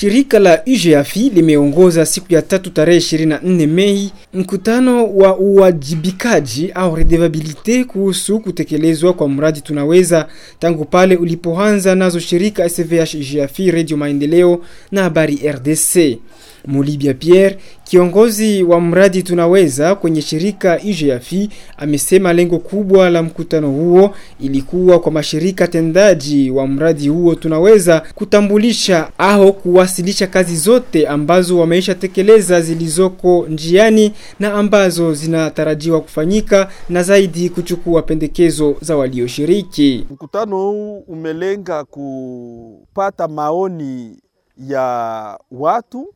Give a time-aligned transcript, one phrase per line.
[0.00, 7.84] Shirika la UGAFI limeongoza siku ya tatu tarehe 24 Mei mkutano wa uwajibikaji au redevabilite
[7.84, 10.28] kuhusu kutekelezwa kwa mradi tunaweza
[10.58, 14.60] tangu pale ulipoanza nazo shirika SVH UGAFI Radio Maendeleo
[14.92, 16.18] na habari RDC.
[16.66, 17.58] Mulibia Pierre,
[17.90, 21.32] kiongozi wa mradi tunaweza kwenye shirika IGF
[21.76, 29.10] amesema lengo kubwa la mkutano huo ilikuwa kwa mashirika tendaji wa mradi huo tunaweza kutambulisha
[29.18, 37.48] au kuwasilisha kazi zote ambazo wameisha tekeleza zilizoko njiani na ambazo zinatarajiwa kufanyika na zaidi
[37.50, 40.06] kuchukua pendekezo za walioshiriki.
[40.10, 44.18] Mkutano huu umelenga kupata maoni
[44.68, 46.14] ya watu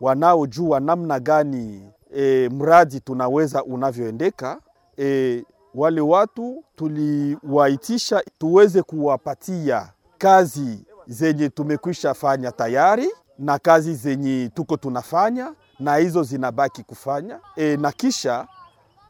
[0.00, 4.60] wanaojua namna gani e, mradi tunaweza unavyoendeka.
[4.98, 5.44] E,
[5.74, 13.08] wale watu tuliwaitisha tuweze kuwapatia kazi zenye tumekwisha fanya tayari
[13.38, 18.46] na kazi zenye tuko tunafanya na hizo zinabaki kufanya e, na kisha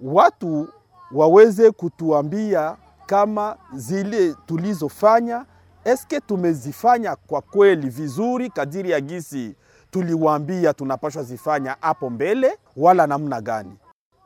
[0.00, 0.68] watu
[1.12, 5.44] waweze kutuambia kama zile tulizofanya
[5.84, 9.54] eske tumezifanya kwa kweli vizuri kadiri ya gisi
[9.90, 13.76] tuliwaambia tunapashwa zifanya hapo mbele wala namna gani.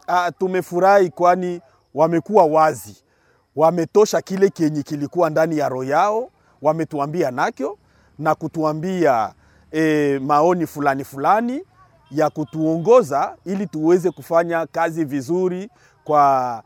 [0.06, 1.60] Ah, tumefurahi kwani
[1.94, 3.04] wamekuwa wazi,
[3.56, 6.30] wametosha kile kenye kilikuwa ndani ya roho yao,
[6.62, 7.78] wametuambia nakyo
[8.18, 9.32] na kutuambia
[9.72, 11.62] e, maoni fulani fulani
[12.10, 15.70] ya kutuongoza ili tuweze kufanya kazi vizuri
[16.04, 16.62] kwa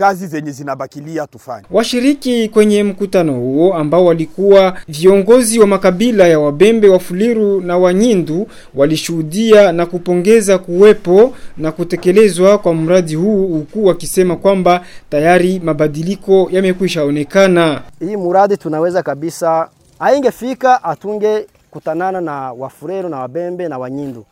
[0.00, 1.66] kazi zenye zinabakilia tufanye.
[1.70, 9.72] Washiriki kwenye mkutano huo ambao walikuwa viongozi wa makabila ya Wabembe, Wafuliru na Wanyindu walishuhudia
[9.72, 17.82] na kupongeza kuwepo na kutekelezwa kwa mradi huu huku wakisema kwamba tayari mabadiliko yamekwisha onekana.
[18.00, 24.24] Hii mradi tunaweza kabisa, haingefika atunge kutanana na Wafuliru na Wabembe na Wanyindu,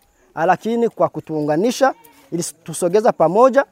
[0.47, 1.95] lakini kwa kutuunganisha
[2.33, 3.65] ili tusogeza pamoja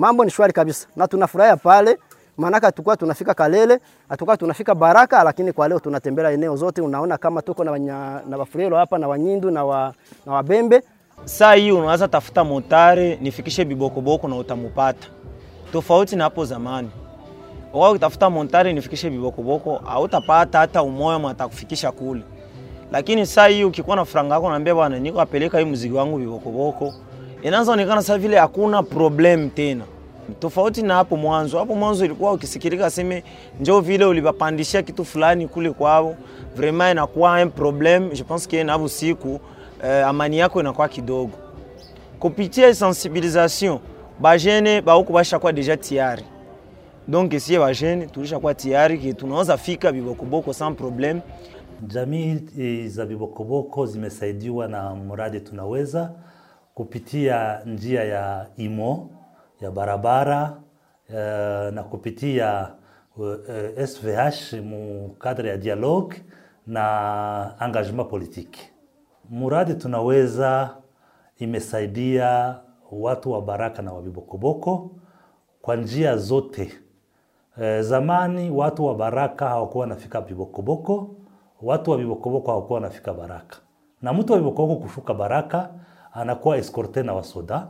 [0.00, 0.88] mambo ni shwari kabisa.
[0.96, 1.98] Na tunafurahia pale,
[2.36, 3.78] maanake hatukuwa tunafika Kalele,
[4.08, 8.36] hatukuwa tunafika Baraka, lakini kwa leo tunatembea eneo zote, unaona kama tuko na wanya, na
[8.36, 9.94] Wafulero hapa na Wanyindu na, wa,
[10.26, 10.82] na Wabembe.
[11.24, 15.08] Saa hii unaweza tafuta motare nifikishe bibokoboko na utamupata,
[15.72, 16.90] tofauti na hapo zamani.
[17.72, 22.22] Wao utafuta motare nifikishe bibokoboko hautapata hata umoja atakufikisha kule,
[22.92, 26.94] lakini saa hii ukikuwa na franga yako naambia bwana, niko apeleka hii mzigo wangu bibokoboko
[27.42, 29.84] inaanza onekana sasa vile hakuna problem tena,
[30.38, 31.58] tofauti na hapo mwanzo.
[31.58, 33.24] Hapo mwanzo ilikuwa ukisikilika seme
[33.60, 36.16] njo vile ulivapandishia kitu fulani kule kwao,
[36.56, 38.10] vraiment inakuwa un problem.
[38.12, 39.40] Je pense que na siku
[39.84, 41.32] eh, amani yako inakuwa kidogo.
[42.18, 43.78] Kupitia sensibilisation
[44.20, 46.24] bajene bauko bashakuwa deja tayari,
[47.08, 51.20] donc sie bajene tulishakuwa tayari ki tunaweza fika bibokoboko sans problem.
[51.86, 56.10] Jamii za bibokoboko zimesaidiwa na mradi tunaweza
[56.84, 59.10] kupitia njia ya imo
[59.60, 60.56] ya barabara
[61.08, 61.14] uh,
[61.74, 62.70] na kupitia
[63.16, 66.16] uh, SVH mu kadre ya dialogue
[66.66, 68.60] na engagement politique.
[69.30, 70.76] Muradi tunaweza
[71.38, 72.56] imesaidia
[72.92, 74.90] watu wa Baraka na Wabibokoboko
[75.62, 76.72] kwa njia zote.
[77.62, 81.10] E, zamani watu wa Baraka hawakuwa wanafika Bibokoboko,
[81.62, 83.56] watu wa Bibokoboko hawakuwa wanafika Baraka,
[84.02, 85.70] na mtu wa Bibokoboko kushuka Baraka
[86.12, 87.66] anakuwa eskorte na wasoda,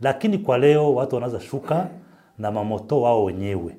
[0.00, 1.88] lakini kwa leo watu wanaweza shuka
[2.38, 3.76] na mamoto wao wenyewe.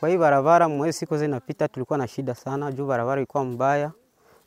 [0.00, 3.90] Kwa hii barabara mwe siku zinapita, tulikuwa na shida sana juu barabara ilikuwa mbaya,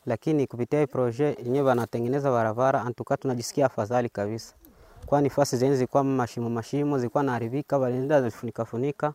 [0.06, 4.54] lakini kupitia hii projet yenyewe wanatengeneza barabara, antuka tunajisikia afadhali kabisa,
[5.06, 9.12] kwani fasi zenye zilikuwa mashimo mashimo zilikuwa naharibika, walienda zifunika funika.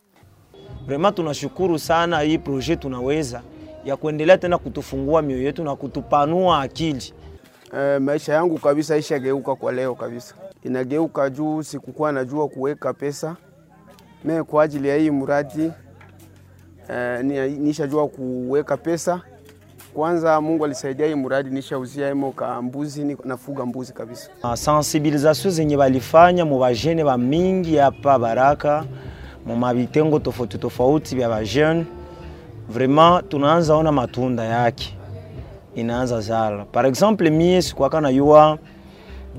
[0.85, 3.41] Vraiment tunashukuru sana hii proje tunaweza
[3.85, 7.13] ya kuendelea tena kutufungua mioyo yetu na kutupanua akili.
[7.79, 13.35] E, maisha yangu kabisa ishageuka kwa leo kabisa, inageuka juu sikukuwa najua kuweka pesa
[14.25, 15.71] me kwa ajili ya hii mradi
[16.89, 17.23] e,
[17.59, 19.21] nishajua kuweka pesa.
[19.93, 24.29] Kwanza Mungu alisaidia hii mradi, nishauzia imo ka mbuzi, nafuga mbuzi kabisa.
[24.55, 28.85] Sensibilisation zenye balifanya mu bajene ba mingi hapa Baraka
[29.45, 31.85] mu mabitengo tofauti tofauti vya bajene,
[32.69, 34.97] vraiment tunaanza ona matunda yake
[35.75, 36.65] inaanza zala.
[36.65, 38.57] Par exemple mie sikuwaka najua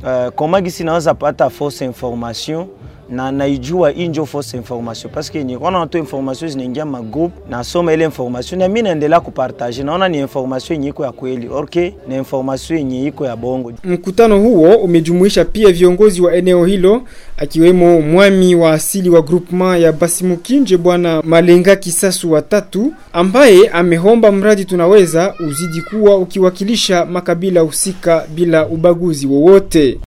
[0.02, 2.66] uh, koma gisi naweza pata fausse information
[3.10, 7.92] na naijua injo njo fausse information parce que nilikuwa naona information zinaingia ma group nasoma
[7.92, 12.16] ile information na mimi naendelea kupartage, naona ni information yenye iko ya kweli orke na
[12.16, 13.72] information yenye iko ya bongo.
[13.84, 17.02] Mkutano huo umejumuisha pia viongozi wa eneo hilo
[17.36, 24.64] akiwemo mwami wa asili wa groupement ya Basimukinje bwana Malenga Kisasu watatu ambaye amehomba mradi
[24.64, 29.98] tunaweza uzidi kuwa ukiwakilisha makabila husika bila ubaguzi wowote.